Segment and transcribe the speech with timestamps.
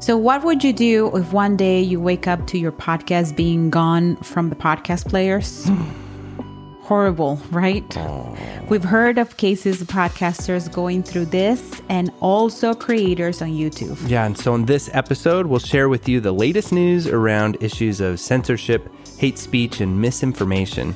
[0.00, 3.68] So, what would you do if one day you wake up to your podcast being
[3.68, 5.68] gone from the podcast players?
[6.82, 7.84] Horrible, right?
[7.98, 8.36] Oh.
[8.70, 13.98] We've heard of cases of podcasters going through this and also creators on YouTube.
[14.08, 18.00] Yeah, and so in this episode, we'll share with you the latest news around issues
[18.00, 18.88] of censorship,
[19.18, 20.94] hate speech, and misinformation,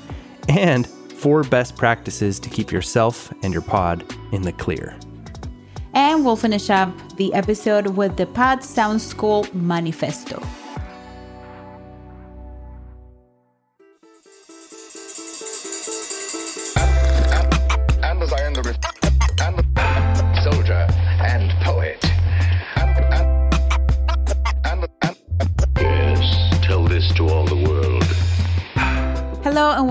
[0.49, 4.97] and four best practices to keep yourself and your pod in the clear.
[5.95, 10.43] And we'll finish up the episode with the Pod Sound School Manifesto.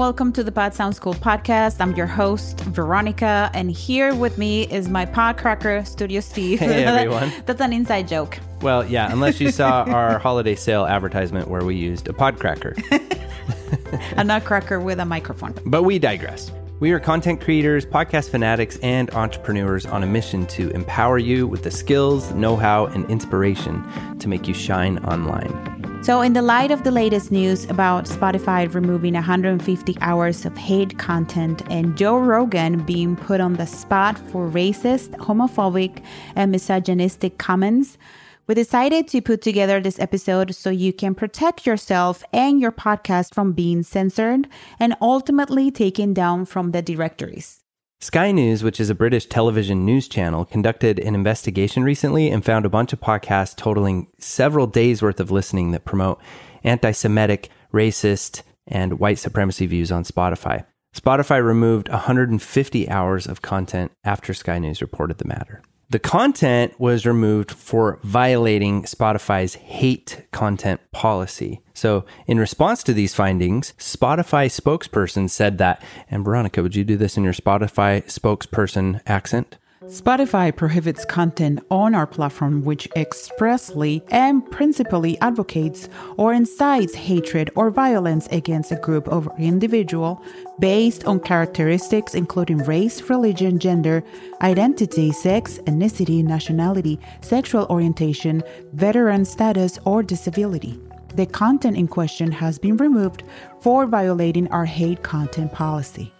[0.02, 1.80] Welcome to the Pod Sound School podcast.
[1.80, 6.60] I'm your host, Veronica, and here with me is my podcracker, Studio Steve.
[6.60, 7.32] Hey, everyone.
[7.46, 8.40] That's an inside joke.
[8.64, 12.74] Well, yeah, unless you saw our holiday sale advertisement where we used a podcracker.
[14.18, 15.54] A nutcracker with a microphone.
[15.68, 16.52] But we digress.
[16.80, 21.62] We are content creators, podcast fanatics, and entrepreneurs on a mission to empower you with
[21.62, 23.86] the skills, know how, and inspiration
[24.18, 25.91] to make you shine online.
[26.02, 30.98] So, in the light of the latest news about Spotify removing 150 hours of hate
[30.98, 36.04] content and Joe Rogan being put on the spot for racist, homophobic,
[36.36, 38.00] and misogynistic comments,
[38.48, 43.36] we decided to put together this episode so you can protect yourself and your podcast
[43.36, 44.48] from being censored
[44.80, 47.61] and ultimately taken down from the directories.
[48.04, 52.66] Sky News, which is a British television news channel, conducted an investigation recently and found
[52.66, 56.20] a bunch of podcasts totaling several days worth of listening that promote
[56.64, 60.66] anti Semitic, racist, and white supremacy views on Spotify.
[60.96, 65.62] Spotify removed 150 hours of content after Sky News reported the matter.
[65.92, 71.60] The content was removed for violating Spotify's hate content policy.
[71.74, 76.96] So, in response to these findings, Spotify spokesperson said that, and Veronica, would you do
[76.96, 79.58] this in your Spotify spokesperson accent?
[79.86, 87.72] Spotify prohibits content on our platform which expressly and principally advocates or incites hatred or
[87.72, 90.24] violence against a group of individual
[90.60, 94.04] based on characteristics including race, religion, gender,
[94.44, 98.44] identity, sex, ethnicity, nationality, sexual orientation,
[98.74, 100.80] veteran status, or disability.
[101.16, 103.24] The content in question has been removed
[103.62, 106.14] for violating our hate content policy.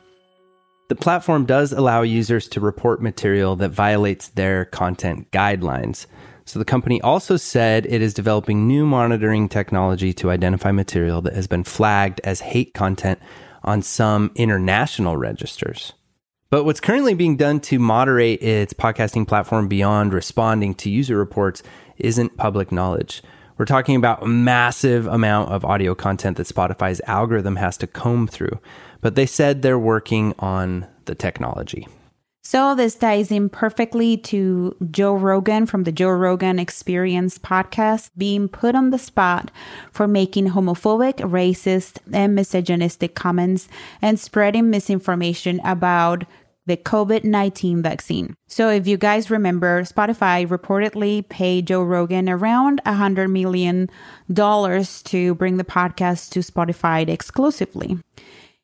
[0.92, 6.06] The platform does allow users to report material that violates their content guidelines.
[6.44, 11.34] So the company also said it is developing new monitoring technology to identify material that
[11.34, 13.20] has been flagged as hate content
[13.64, 15.94] on some international registers.
[16.50, 21.64] But what's currently being done to moderate its podcasting platform beyond responding to user reports
[22.00, 23.24] isn't public knowledge.
[23.58, 28.28] We're talking about a massive amount of audio content that Spotify's algorithm has to comb
[28.28, 28.60] through.
[29.02, 31.88] But they said they're working on the technology.
[32.44, 38.50] So, this ties in perfectly to Joe Rogan from the Joe Rogan Experience podcast being
[38.50, 39.52] put on the spot
[39.92, 43.70] for making homophobic, racist, and misogynistic comments
[44.02, 46.26] and spreading misinformation about
[46.66, 48.34] the COVID 19 vaccine.
[48.48, 53.88] So, if you guys remember, Spotify reportedly paid Joe Rogan around $100 million
[54.34, 58.00] to bring the podcast to Spotify exclusively.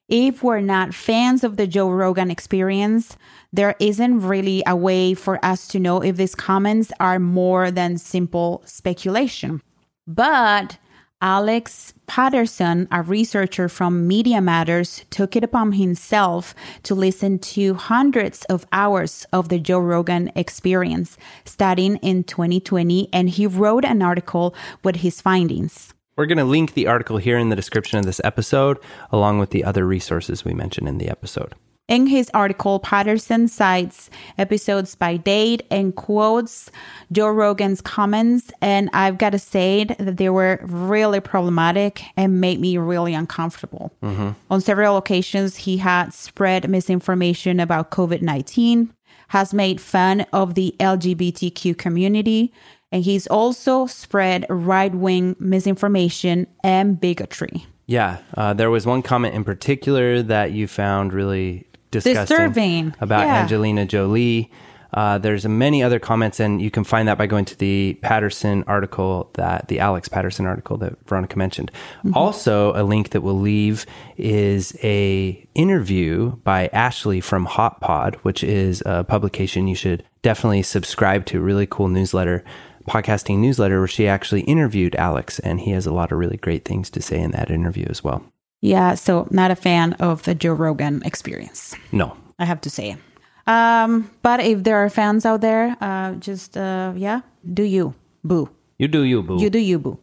[0.10, 3.18] If we're not fans of the Joe Rogan experience,
[3.52, 7.98] there isn't really a way for us to know if these comments are more than
[7.98, 9.62] simple speculation.
[10.08, 10.78] But
[11.22, 18.46] Alex Paterson, a researcher from Media Matters, took it upon himself to listen to hundreds
[18.46, 24.56] of hours of the Joe Rogan experience starting in 2020, and he wrote an article
[24.84, 25.94] with his findings.
[26.18, 28.80] We're going to link the article here in the description of this episode,
[29.12, 31.54] along with the other resources we mentioned in the episode.
[31.88, 36.72] In his article, Paterson cites episodes by date and quotes
[37.12, 38.52] Joe Rogan's comments.
[38.62, 43.94] And I've got to say that they were really problematic and made me really uncomfortable.
[44.02, 44.30] Mm-hmm.
[44.50, 48.92] On several occasions, he had spread misinformation about COVID 19,
[49.30, 52.52] has made fun of the LGBTQ community,
[52.92, 57.66] and he's also spread right wing misinformation and bigotry.
[57.86, 63.26] Yeah, uh, there was one comment in particular that you found really disgusting Disturbing, about
[63.26, 63.42] yeah.
[63.42, 64.52] Angelina Jolie.
[64.94, 68.64] Uh, there's many other comments, and you can find that by going to the Paterson
[68.68, 71.72] article that the Alex Paterson article that Veronica mentioned.
[72.14, 73.86] Also, a link that we'll leave
[74.16, 80.64] is a interview by Ashley from Hot Pod, which is a publication you should definitely
[80.64, 81.42] subscribe to.
[81.42, 82.44] Really cool newsletter
[82.88, 86.66] podcasting newsletter where she actually interviewed Alex, and he has a lot of really great
[86.66, 88.24] things to say in that interview as well.
[88.62, 91.76] Yeah, so not a fan of the Joe Rogan experience.
[91.92, 92.18] No.
[92.40, 92.98] I have to say.
[93.46, 97.22] Um, but if there are fans out there, uh, just uh, yeah,
[97.54, 97.94] do you
[98.24, 98.50] boo?
[98.78, 99.40] You do you, boo.
[99.40, 100.00] You do you boo.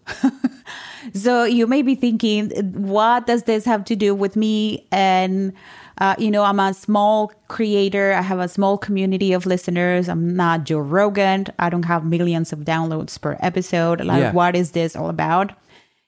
[1.14, 4.86] so you may be thinking, what does this have to do with me?
[4.90, 5.52] And
[5.99, 8.12] uh, you know, I'm a small creator.
[8.12, 10.08] I have a small community of listeners.
[10.08, 11.46] I'm not Joe Rogan.
[11.58, 14.05] I don't have millions of downloads per episode.
[14.05, 14.32] Like, Yeah.
[14.32, 15.52] what is this all about?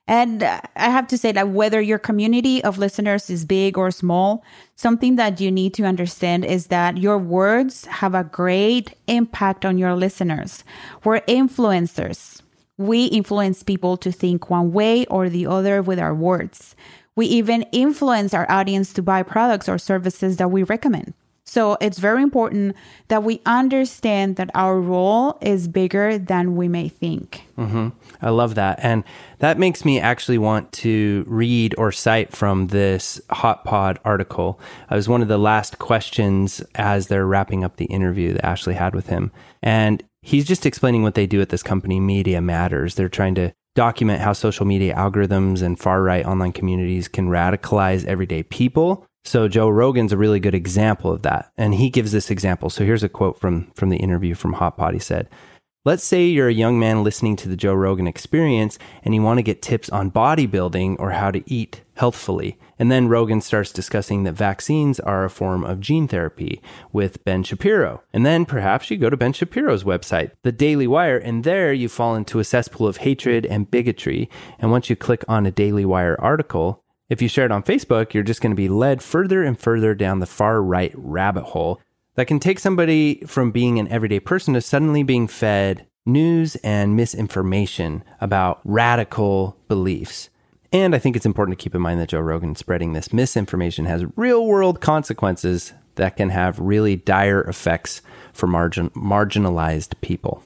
[0.09, 3.91] And uh, I have to say that whether your community of listeners is big or
[3.91, 4.45] small,
[4.77, 9.79] something that you need to understand is that your words have a great impact on
[9.79, 10.63] your listeners.
[11.03, 12.41] We're influencers.
[12.79, 16.77] We influence people to think one way or the other with our words.
[17.17, 21.15] We even influence our audience to buy products or services that we recommend.
[21.49, 22.75] So it's very important
[23.07, 27.45] that we understand that our role is bigger than we may think.
[27.57, 27.91] Mm-hmm.
[28.21, 28.81] I love that.
[28.83, 29.05] And
[29.39, 34.59] that makes me actually want to read or cite from this Hot Pod article.
[34.91, 38.75] It was one of the last questions as they're wrapping up the interview that Ashley
[38.75, 39.31] had with him.
[39.63, 42.97] And he's just explaining what they do at this company, Media Matters.
[42.97, 48.05] They're trying to document how social media algorithms and far right online communities can radicalize
[48.05, 49.07] everyday people.
[49.25, 51.53] So Joe Rogan's a really good example of that.
[51.57, 52.71] And he gives this example.
[52.71, 54.95] So here's a quote from from the interview from Hot Pod.
[54.95, 55.29] He said,
[55.87, 59.39] Let's say you're a young man listening to the Joe Rogan experience and you want
[59.39, 62.59] to get tips on bodybuilding or how to eat healthfully.
[62.77, 66.61] And then Rogan starts discussing that vaccines are a form of gene therapy
[66.93, 68.03] with Ben Shapiro.
[68.13, 71.89] And then perhaps you go to Ben Shapiro's website, The Daily Wire, and there you
[71.89, 74.29] fall into a cesspool of hatred and bigotry.
[74.59, 78.13] And once you click on a Daily Wire article, if you share it on Facebook,
[78.13, 81.81] you're just going to be led further and further down the far right rabbit hole
[82.17, 86.97] that can take somebody from being an everyday person to suddenly being fed news and
[86.97, 90.31] misinformation about radical beliefs.
[90.73, 93.85] And I think it's important to keep in mind that Joe Rogan spreading this misinformation
[93.87, 98.03] has real world consequences that can have really dire effects
[98.33, 100.43] for margin- marginalized people.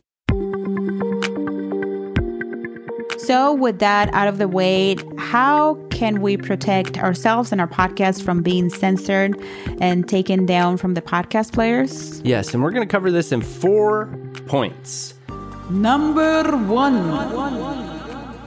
[3.18, 8.22] So, with that out of the way, how can we protect ourselves and our podcast
[8.22, 9.38] from being censored
[9.82, 12.22] and taken down from the podcast players?
[12.22, 14.06] Yes, and we're going to cover this in four
[14.46, 15.12] points.
[15.68, 16.96] Number one.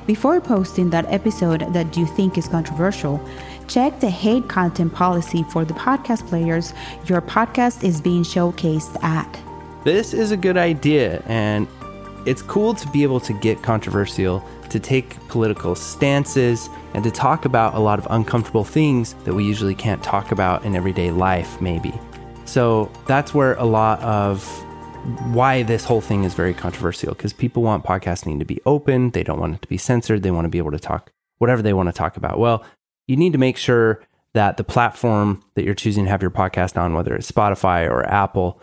[0.08, 3.24] Before posting that episode that you think is controversial,
[3.68, 6.74] check the hate content policy for the podcast players
[7.06, 9.40] your podcast is being showcased at.
[9.84, 11.68] This is a good idea, and
[12.26, 17.46] it's cool to be able to get controversial, to take political stances, and to talk
[17.46, 21.60] about a lot of uncomfortable things that we usually can't talk about in everyday life,
[21.62, 21.94] maybe.
[22.46, 24.46] So that's where a lot of
[25.34, 29.24] why this whole thing is very controversial because people want podcasting to be open, they
[29.24, 31.74] don't want it to be censored, they want to be able to talk whatever they
[31.74, 32.40] want to talk about.
[32.40, 32.64] Well,
[33.08, 34.02] you need to make sure
[34.34, 38.08] that the platform that you're choosing to have your podcast on, whether it's Spotify or
[38.08, 38.62] Apple,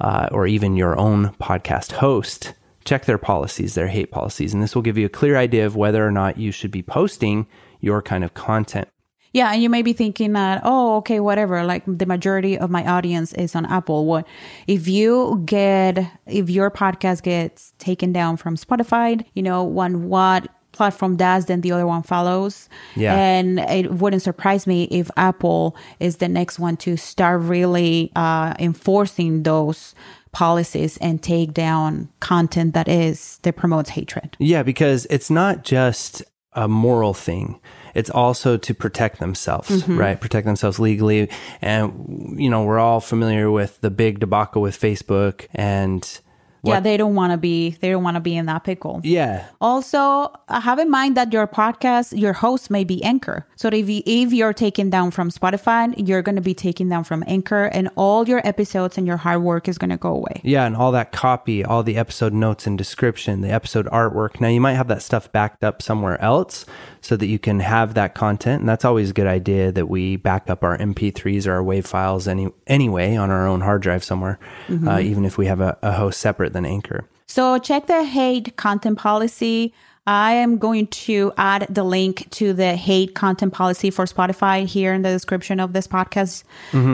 [0.00, 2.54] uh, or even your own podcast host,
[2.90, 4.52] check their policies, their hate policies.
[4.52, 6.82] And this will give you a clear idea of whether or not you should be
[6.82, 7.46] posting
[7.78, 8.88] your kind of content.
[9.32, 11.62] Yeah, and you may be thinking that, oh, okay, whatever.
[11.62, 14.06] Like the majority of my audience is on Apple.
[14.06, 14.26] What
[14.66, 19.24] if you get if your podcast gets taken down from Spotify?
[19.34, 22.68] You know, one what platform does, then the other one follows.
[22.96, 23.14] Yeah.
[23.14, 28.54] and it wouldn't surprise me if Apple is the next one to start really uh,
[28.58, 29.94] enforcing those
[30.32, 34.36] policies and take down content that is that promotes hatred.
[34.38, 36.22] Yeah, because it's not just
[36.52, 37.60] a moral thing.
[37.94, 39.98] It's also to protect themselves, mm-hmm.
[39.98, 40.20] right?
[40.20, 41.28] Protect themselves legally.
[41.60, 46.20] And, you know, we're all familiar with the big debacle with Facebook and
[46.62, 49.00] Yeah, they don't want to be they don't want to be in that pickle.
[49.02, 53.46] yeah, Also, uh, have in mind that your podcast, your host may be Anchor.
[53.56, 57.04] So if you, if you're taken down from Spotify, you're going to be taken down
[57.04, 60.40] from Anchor, and all your episodes and your hard work is going to go away.
[60.44, 64.40] Yeah, and all that copy, all the episode notes and description, the episode artwork.
[64.40, 66.66] Now, you might have that stuff backed up somewhere else
[67.00, 68.60] so that you can have that content.
[68.60, 71.86] And that's always a good idea that we back up our MP3s or our WAV
[71.86, 74.38] files any, anyway on our own hard drive somewhere,
[74.86, 77.04] uh, even if we have a, a host separate than Anchor.
[77.26, 79.72] So check the hate content policy.
[80.06, 84.92] I am going to add the link to the hate content policy for Spotify here
[84.92, 86.42] in the description of this podcast,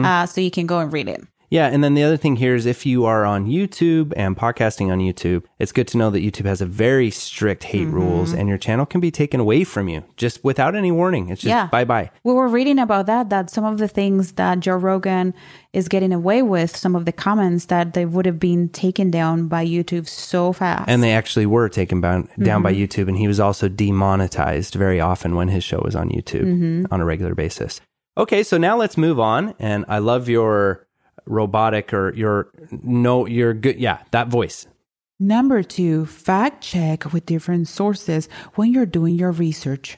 [0.05, 1.25] uh, so you can go and read it.
[1.49, 4.91] Yeah, and then the other thing here is if you are on YouTube and podcasting
[4.91, 7.95] on YouTube, it's good to know that YouTube has a very strict hate Mm-hmm.
[7.95, 11.29] rules and your channel can be taken away from you just without any warning.
[11.29, 11.67] It's just Yeah.
[11.67, 12.11] bye bye.
[12.25, 15.33] We were reading about that, that some of the things that Joe Rogan
[15.71, 19.47] is getting away with, some of the comments that they would have been taken down
[19.47, 20.89] by YouTube so fast.
[20.89, 22.81] And they actually were taken down, down by Mm-hmm.
[23.01, 26.85] YouTube, and he was also demonetized very often when his show was on YouTube Mm-hmm.
[26.93, 27.79] on a regular basis.
[28.17, 29.53] Okay, so now let's move on.
[29.59, 30.86] And I love your
[31.27, 34.67] robotic or your no, your good, yeah, that voice.
[35.19, 39.97] Number two, fact check with different sources when you're doing your research.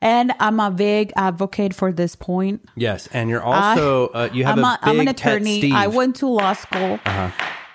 [0.00, 2.64] And I'm a big advocate for this point.
[2.76, 5.72] Yes, and you're also uh, you have I'm, a a, big I'm an attorney.
[5.72, 6.98] I went to law school.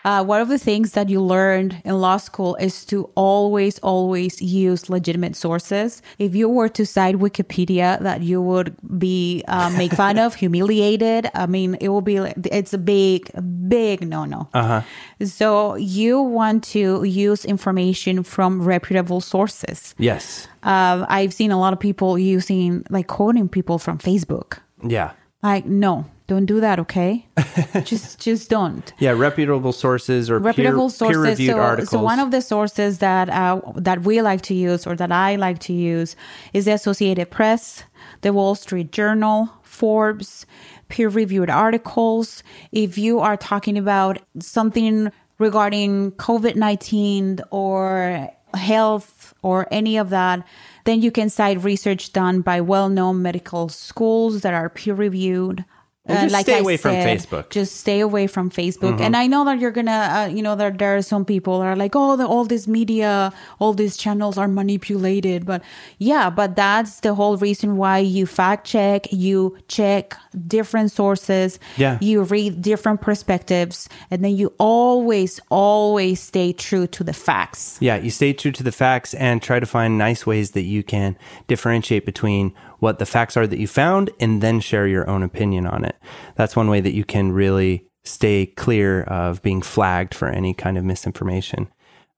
[0.05, 4.41] Uh, one of the things that you learned in law school is to always, always
[4.41, 6.01] use legitimate sources.
[6.17, 11.29] If you were to cite Wikipedia, that you would be uh, make fun of, humiliated.
[11.35, 12.15] I mean, it will be.
[12.17, 13.29] It's a big,
[13.67, 14.47] big no no.
[14.53, 14.81] Uh-huh.
[15.25, 19.95] So you want to use information from reputable sources.
[19.97, 24.59] yes, Uh, I've seen a lot of people using like quoting people from Facebook.
[24.83, 25.11] yeah,
[25.43, 27.25] Like, no, don't do that, okay?
[27.83, 28.93] just just don't.
[28.99, 29.11] yeah.
[29.11, 31.21] Reputable sources or Reputable peer, sources.
[31.21, 31.89] peer-reviewed so, articles.
[31.89, 35.35] so one of the sources that uh, that we like to use or that I
[35.35, 36.15] like to use
[36.53, 37.83] is the Associated Press,
[38.21, 40.45] the Wall Street Journal, Forbes,
[40.87, 42.43] peer-reviewed articles.
[42.71, 50.45] If you are talking about something regarding COVID nineteen or health or any of that,
[50.85, 55.65] then you can cite research done by well-known medical schools that are peer-reviewed.
[56.09, 57.43] And just stay away from Facebook.
[57.43, 57.49] Mm-hmm.
[57.51, 58.99] Just stay away from Facebook.
[58.99, 61.65] And I know that you're gonna, uh, you know, that there are some people that
[61.65, 65.45] are like, oh, the, all this media, all these channels are manipulated.
[65.45, 65.63] But
[65.97, 70.15] yeah, but that's the whole reason why you fact check, you check
[70.47, 71.97] different sources, Yeah.
[72.01, 77.77] you read different perspectives, and then you always, always stay true to the facts.
[77.79, 80.83] Yeah, you stay true to the facts and try to find nice ways that you
[80.83, 81.17] can
[81.47, 85.65] differentiate between what the facts are that you found and then share your own opinion
[85.67, 85.95] on it.
[86.35, 90.77] That's one way that you can really stay clear of being flagged for any kind
[90.77, 91.67] of misinformation.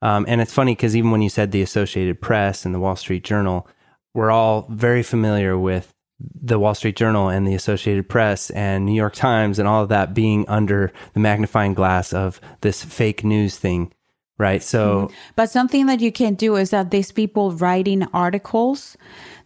[0.03, 2.96] Um, and it's funny because even when you said the Associated Press and the Wall
[2.96, 3.68] Street Journal,
[4.13, 5.94] we're all very familiar with
[6.41, 9.89] the Wall Street Journal and the Associated Press and New York Times and all of
[9.89, 13.91] that being under the magnifying glass of this fake news thing,
[14.37, 14.63] right?
[14.63, 15.15] So, mm-hmm.
[15.35, 18.97] But something that you can do is that these people writing articles,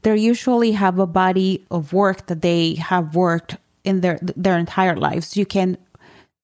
[0.04, 4.96] they usually have a body of work that they have worked in their their entire
[4.96, 5.38] lives.
[5.38, 5.78] You can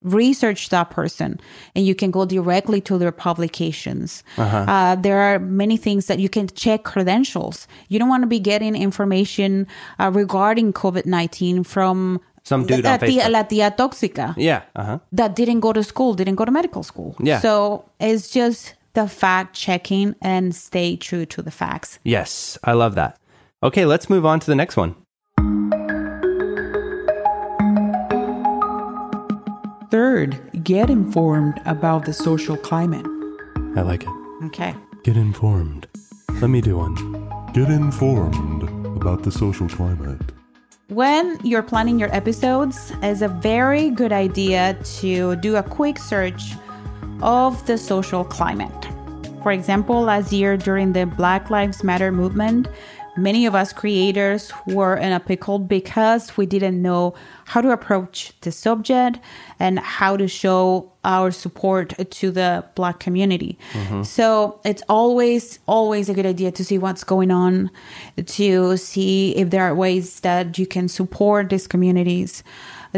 [0.02, 1.40] research that person
[1.74, 4.22] and you can go directly to their publications.
[4.38, 7.66] Uh, there are many things that you can check credentials.
[7.88, 9.66] You don't want to be getting information
[9.98, 14.98] uh, regarding COVID 19 from Some dude on tia, la tia tóxica yeah, uh huh.
[15.12, 17.14] that didn't go to school, didn't go to medical school.
[17.20, 17.38] Yeah.
[17.38, 21.98] So it's just the fact checking and stay true to the facts.
[22.02, 23.18] Yes, I love that.
[23.62, 24.96] Okay, let's move on to the next one.
[29.92, 33.04] Third, get informed about the social climate.
[33.76, 34.08] I like it.
[34.44, 34.74] Okay.
[35.02, 35.86] Get informed.
[36.40, 36.94] Let me do one.
[37.52, 38.62] Get informed
[38.96, 40.18] about the social climate.
[40.88, 46.54] When you're planning your episodes, it's a very good idea to do a quick search
[47.20, 48.88] of the social climate.
[49.42, 52.66] For example, last year during the Black Lives Matter movement,
[53.16, 57.14] many of us creators were in a pickle because we didn't know
[57.44, 59.18] how to approach the subject
[59.58, 63.58] and how to show our support to the Black community.
[64.04, 67.70] So it's always, always a good idea to see what's going on,
[68.24, 72.42] to see if there are ways that you can support these communities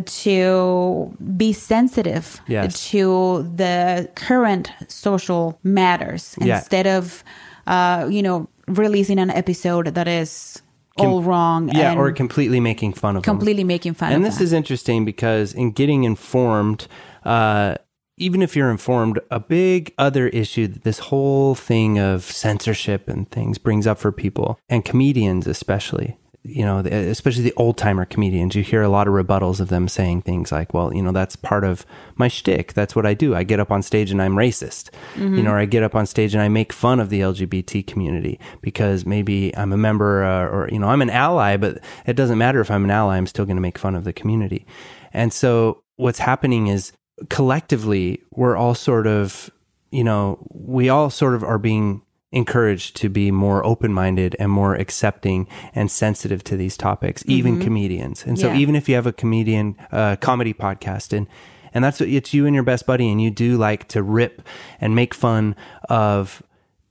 [0.06, 2.90] to be sensitive Yes.
[2.90, 6.56] to the current social matters Yeah.
[6.59, 7.25] instead of
[7.66, 10.62] uh, you know releasing an episode that is
[10.97, 13.37] all wrong Yeah, or completely making fun of them.
[13.37, 14.44] completely making fun And this them.
[14.44, 16.87] is interesting because in getting informed,
[17.25, 17.75] uh,
[18.16, 23.28] even if you're informed, a big other issue that this whole thing of censorship and
[23.28, 28.54] things brings up for people and comedians, especially, you know, especially the old timer comedians,
[28.54, 31.36] you hear a lot of rebuttals of them saying things like, well, you know, that's
[31.36, 31.86] part of
[32.16, 32.74] my shtick.
[32.74, 33.34] That's what I do.
[33.34, 36.04] I get up on stage and I'm racist, you know, or I get up on
[36.04, 40.46] stage and I make fun of the LGBT community because maybe I'm a member uh,
[40.46, 43.26] or, you know, I'm an ally, but it doesn't matter if I'm an ally, I'm
[43.26, 44.66] still going to make fun of the community.
[45.14, 46.92] And so what's happening is
[47.30, 49.50] collectively, we're all sort of,
[49.90, 52.02] you know, we all sort of are being
[52.34, 58.24] encouraged to be more open-minded and more accepting and sensitive to these topics even comedians
[58.26, 58.58] and so Yeah.
[58.58, 61.26] even if you have a comedian uh, comedy podcast and
[61.74, 64.42] and that's what it's you and your best buddy, and you do like to rip
[64.80, 65.56] and make fun
[65.90, 66.40] of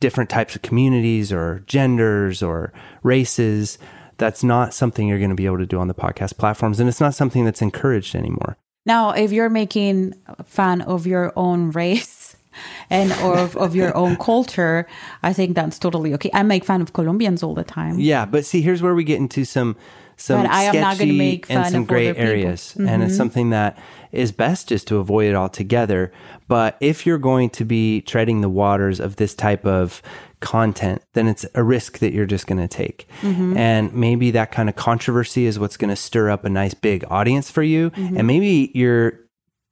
[0.01, 3.77] different types of communities or genders or races.
[4.17, 6.89] That's not something you're going to be able to do on the podcast platforms, and
[6.89, 8.57] it's not something that's encouraged anymore.
[8.85, 12.12] Now, if you're making fun of your own race
[12.89, 14.87] and of, of your own culture,
[15.23, 16.29] I think that's totally okay.
[16.33, 17.99] I make fun of Colombians all the time.
[17.99, 19.75] Yeah, but see, here's where we get into some
[20.15, 22.21] some But I am not gonna sketchy make and some of gray people.
[22.23, 22.29] Mm-hmm.
[22.31, 23.77] areas, and it's something that
[24.11, 26.11] is best just to avoid it altogether.
[26.47, 30.03] But if you're going to be treading the waters of this type of
[30.39, 33.57] content, then it's a risk that you're just going to take, Mm-hmm.
[33.57, 37.03] and maybe that kind of controversy is what's going to stir up a nice big
[37.09, 38.17] audience for you, Mm-hmm.
[38.17, 39.13] and maybe you're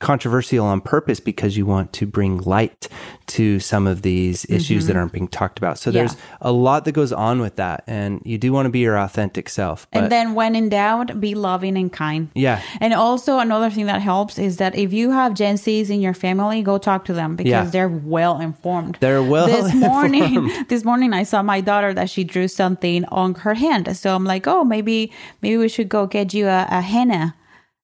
[0.01, 2.87] controversial on purpose because you want to bring light
[3.27, 5.77] to some of these issues that aren't being talked about.
[5.79, 5.97] So Mm-hmm.
[5.97, 6.03] Yeah.
[6.07, 8.97] there's a lot that goes on with that and you do want to be your
[8.97, 9.87] authentic self.
[9.93, 12.29] But And then when in doubt, be loving and kind.
[12.35, 12.61] Yeah.
[12.81, 16.13] And also another thing that helps is that if you have Gen Zs in your
[16.13, 17.63] family, go talk to them because Yeah.
[17.65, 18.97] they're well informed.
[18.99, 20.67] They're well This morning, informed.
[20.69, 23.95] this morning I saw my daughter that she drew something on her hand.
[23.95, 27.35] So I'm like, oh, maybe maybe we should go get you a, a henna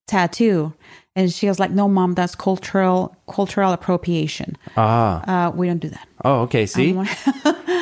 [0.07, 0.73] tattoo.
[1.17, 4.55] And she was like, no, mom, that's cultural cultural appropriation.
[4.77, 6.07] ah, Uh, we don't do that.
[6.23, 6.65] oh, okay.
[6.67, 6.91] See,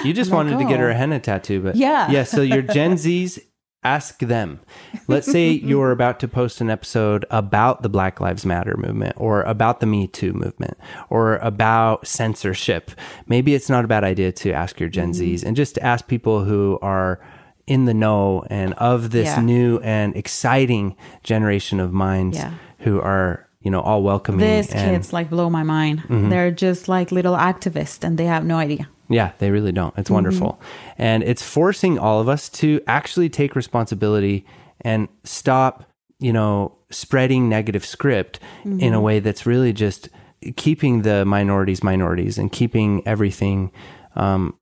[0.05, 0.91] you just wanted to get her oh.
[0.91, 2.09] a henna tattoo, but Yeah.
[2.09, 2.23] yeah.
[2.23, 3.39] So your Gen Zs,
[3.83, 4.59] ask them.
[5.07, 9.43] Let's say you're about to post an episode about the Black Lives Matter movement, or
[9.43, 10.77] about the Me Too movement,
[11.09, 12.89] or about censorship.
[13.27, 15.23] Maybe it's not a bad idea to ask your Gen Mm-hmm.
[15.35, 17.19] Zs and just ask people who are
[17.67, 19.41] in the know and of this Yeah.
[19.41, 22.51] new and exciting generation of minds Yeah.
[22.79, 24.41] who are you know all welcoming.
[24.41, 25.99] These kids like blow my mind.
[26.03, 26.29] Mm-hmm.
[26.29, 28.87] They're just like little activists and they have no idea.
[29.09, 29.93] Yeah, they really don't.
[29.97, 30.59] It's wonderful.
[30.97, 34.45] And it's forcing all of us to actually take responsibility
[34.81, 35.83] and stop,
[36.19, 40.09] you know, spreading negative script in a way that's really just
[40.55, 43.71] keeping the minorities minorities and keeping everything
[44.15, 44.53] um,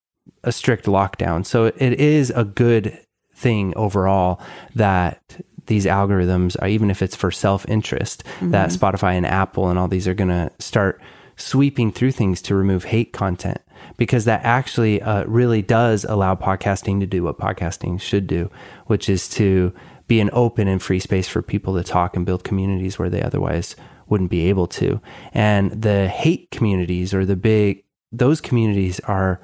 [0.43, 1.45] a strict lockdown.
[1.45, 2.99] So it is a good
[3.33, 4.41] thing overall
[4.75, 9.87] that these algorithms, even if it's for self interest, that Spotify and Apple and all
[9.87, 11.01] these are going to start
[11.35, 13.59] sweeping through things to remove hate content
[13.97, 18.49] because that actually uh, really does allow podcasting to do what podcasting should do,
[18.87, 19.73] which is to
[20.07, 23.21] be an open and free space for people to talk and build communities where they
[23.21, 23.75] otherwise
[24.07, 25.01] wouldn't be able to.
[25.33, 29.41] And the hate communities or the big, those communities are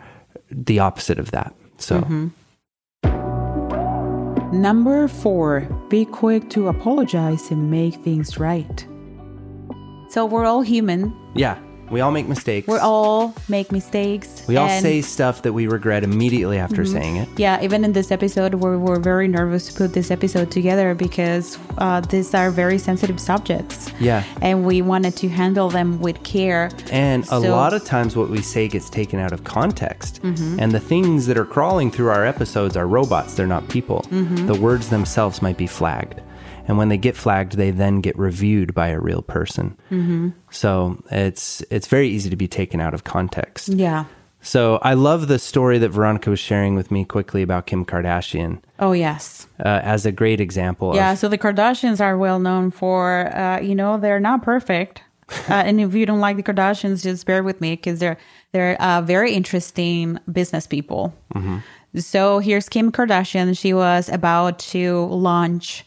[0.51, 1.53] the opposite of that.
[1.77, 2.27] So, mm-hmm.
[4.51, 8.87] Number four, be quick to apologize and make things right.
[10.09, 11.13] So we're all human.
[11.35, 11.59] yeah,
[11.91, 12.67] we all make mistakes.
[12.67, 14.43] We all make mistakes.
[14.47, 16.93] we all say stuff that we regret immediately after Mm-hmm.
[16.93, 17.29] saying it.
[17.37, 21.57] Yeah, even in this episode, we were very nervous to put this episode together because
[21.77, 23.91] uh, these are very sensitive subjects.
[23.99, 24.23] Yeah.
[24.41, 26.69] And we wanted to handle them with care.
[26.91, 27.51] And a So- Mm-hmm.
[27.51, 30.19] lot of times, what we say gets taken out of context.
[30.23, 34.01] And the things that are crawling through our episodes are robots, they're not people.
[34.11, 34.47] Mm-hmm.
[34.47, 36.21] The words themselves might be flagged.
[36.69, 39.75] And when they get flagged, they then get reviewed by a real person.
[39.89, 40.29] Mm-hmm.
[40.51, 43.69] So it's it's very easy to be taken out of context.
[43.69, 44.05] Yeah.
[44.41, 48.61] So I love the story that Veronica was sharing with me quickly about Kim Kardashian
[48.79, 49.47] Oh, yes.
[49.59, 50.95] uh, as a great example.
[50.95, 55.01] Yeah, of, so the Kardashians are well known for, uh, you know, they're not perfect.
[55.47, 58.17] Uh, and if you don't like the Kardashians, just bear with me because they're
[58.51, 61.13] they're uh, very interesting business people.
[61.95, 63.57] So here's Kim Kardashian.
[63.57, 65.85] She was about to launch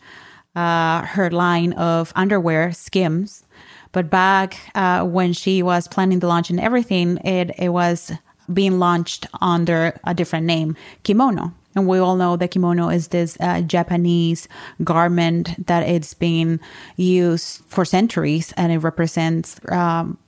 [0.54, 3.44] uh, her line of underwear, Skims,
[3.92, 8.12] but back uh, when she was planning the launch and everything, it it was
[8.52, 11.52] being launched under a different name, Kimono.
[11.74, 14.46] And we all know that kimono is this uh, Japanese
[14.84, 16.60] garment that it's been
[16.96, 20.18] used for centuries, and it represents um,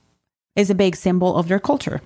[0.55, 2.01] is a big symbol of their culture.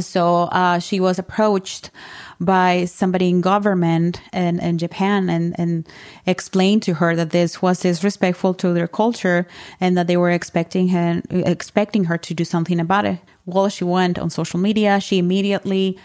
[0.00, 1.90] So uh, she was approached
[2.38, 5.88] by somebody in government in, in Japan and, and
[6.26, 9.46] explained to her that this was disrespectful to their culture
[9.80, 13.18] and that they were expecting her expecting her to do something about it.
[13.46, 15.00] Well, she went on social media.
[15.00, 15.98] She immediately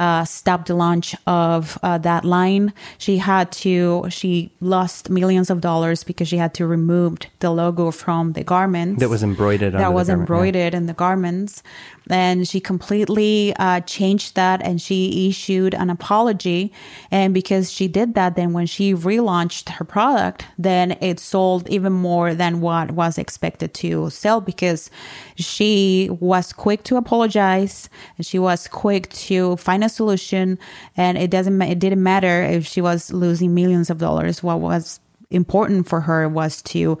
[0.00, 2.72] uh, stopped the launch of uh, that line.
[2.96, 7.90] She had to, she lost millions of dollars because she had to remove the logo
[7.90, 9.74] from the garments that was embroidered.
[9.74, 10.14] that the was yeah.
[10.14, 11.62] embroidered in the garments.
[12.08, 16.72] And she completely uh, changed that and she issued an apology.
[17.10, 21.92] And because she did that, then when she relaunched her product, then it sold even
[21.92, 24.90] more than what was expected to sell because
[25.36, 30.58] she was quick to apologize and she was quick to find a solution.
[30.96, 34.42] And it doesn't, it didn't matter if she was losing millions of dollars.
[34.42, 35.00] What was
[35.30, 36.98] important for her was to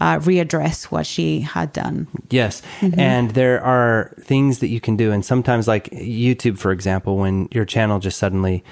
[0.00, 2.08] uh, readdress what she had done.
[2.30, 2.62] Yes.
[2.80, 5.12] And there are things that you can do.
[5.12, 8.64] And sometimes, like YouTube, for example, when your channel just suddenly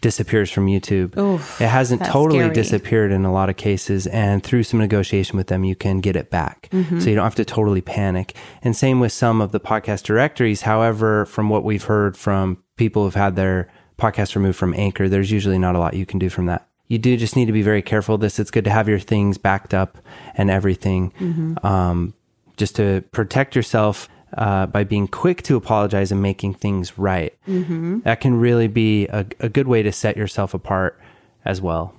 [0.00, 2.54] disappears from YouTube, Oof, it hasn't totally scary.
[2.54, 4.08] disappeared in a lot of cases.
[4.08, 6.68] And through some negotiation with them, you can get it back.
[6.72, 6.98] Mm-hmm.
[6.98, 8.34] So you don't have to totally panic.
[8.62, 10.62] And same with some of the podcast directories.
[10.62, 15.30] However, from what we've heard from people who've had their podcast removed from Anchor, there's
[15.30, 16.66] usually not a lot you can do from that.
[16.88, 18.38] You do just need to be very careful this.
[18.40, 19.98] It's good to have your things backed up
[20.34, 21.64] and everything, Mm-hmm.
[21.64, 22.14] um,
[22.56, 27.32] just to protect yourself uh, by being quick to apologize and making things right.
[27.48, 28.00] Mm-hmm.
[28.00, 30.98] That can really be a, a good way to set yourself apart
[31.44, 31.94] as well.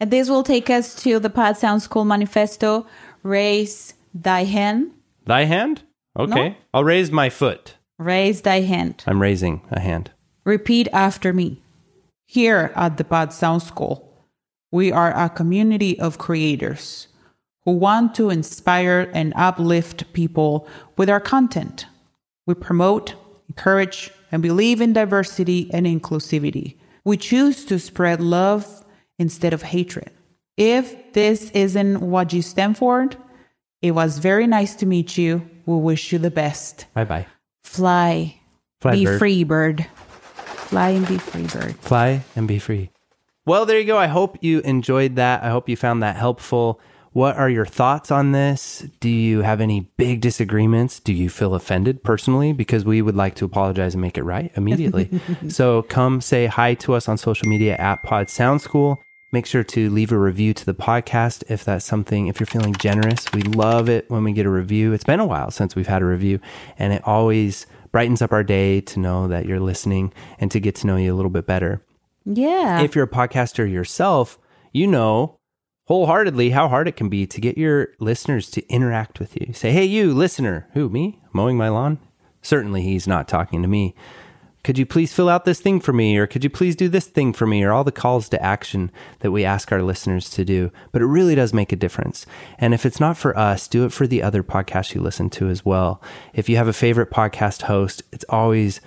[0.00, 2.86] And this will take us to the Pod Sound School Manifesto
[3.22, 4.90] Raise thy hand.
[5.24, 5.82] Thy hand?
[6.18, 6.48] Okay.
[6.50, 6.54] No.
[6.74, 7.74] I'll raise my foot.
[7.98, 9.02] Raise thy hand.
[9.06, 10.10] I'm raising a hand.
[10.44, 11.62] Repeat after me.
[12.26, 14.12] Here at the Pod Sound School,
[14.72, 17.08] we are a community of creators
[17.64, 21.86] who want to inspire and uplift people with our content.
[22.46, 23.14] We promote,
[23.48, 26.76] encourage, and believe in diversity and inclusivity.
[27.04, 28.84] We choose to spread love
[29.18, 30.10] instead of hatred.
[30.56, 33.08] If this isn't what you stand for,
[33.82, 35.48] it was very nice to meet you.
[35.64, 36.86] We wish you the best.
[36.94, 37.26] Bye bye.
[37.66, 38.40] Fly.
[38.80, 39.18] Fly, be bird.
[39.18, 39.86] free, bird.
[40.34, 41.76] Fly and be free, bird.
[41.76, 42.90] Fly and be free.
[43.44, 43.98] Well, there you go.
[43.98, 45.42] I hope you enjoyed that.
[45.42, 46.80] I hope you found that helpful.
[47.12, 48.84] What are your thoughts on this?
[49.00, 51.00] Do you have any big disagreements?
[51.00, 52.52] Do you feel offended personally?
[52.52, 55.10] Because we would like to apologize and make it right immediately.
[55.48, 59.00] so come say hi to us on social media at Pod Sound School.
[59.36, 62.72] Make sure to leave a review to the podcast if that's something, if you're feeling
[62.76, 63.30] generous.
[63.34, 64.94] We love it when we get a review.
[64.94, 66.40] It's been a while since we've had a review,
[66.78, 70.74] and it always brightens up our day to know that you're listening and to get
[70.76, 71.82] to know you a little bit better
[72.24, 72.80] Yeah.
[72.80, 74.38] if you're a podcaster yourself,
[74.72, 75.36] you know
[75.84, 79.52] wholeheartedly how hard it can be to get your listeners to interact with you.
[79.52, 81.98] Say, hey, you listener, who, me, mowing my lawn?
[82.40, 83.94] Certainly he's not talking to me.
[84.66, 86.16] Could you please fill out this thing for me?
[86.16, 87.62] Or could you please do this thing for me?
[87.62, 90.72] Or all the calls to action that we ask our listeners to do.
[90.90, 92.26] But it really does make a difference.
[92.58, 95.48] And if it's not for us, do it for the other podcasts you listen to
[95.48, 96.02] as well.
[96.34, 98.80] If you have a favorite podcast host, it's always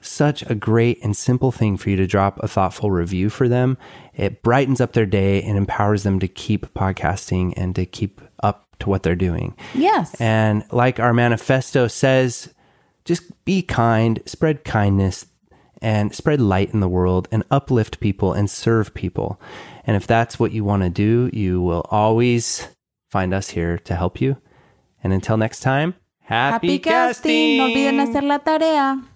[0.00, 3.78] such a great and simple thing for you to drop a thoughtful review for them.
[4.12, 8.66] It brightens up their day and empowers them to keep podcasting and to keep up
[8.80, 9.54] to what they're doing.
[9.74, 10.12] yes.
[10.20, 12.52] And like our manifesto says,
[13.04, 15.26] just be kind, spread kindness,
[15.82, 19.40] and spread light in the world and uplift people and serve people.
[19.86, 22.68] And if that's what you want to do, you will always
[23.10, 24.36] find us here to help you.
[25.02, 27.58] And until next time, happy, Happy casting.
[27.58, 29.09] No olviden hacer la tarea.